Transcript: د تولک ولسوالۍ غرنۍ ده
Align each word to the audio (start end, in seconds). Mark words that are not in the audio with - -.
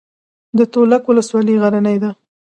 د 0.57 0.59
تولک 0.73 1.03
ولسوالۍ 1.07 1.55
غرنۍ 1.61 1.97
ده 2.03 2.11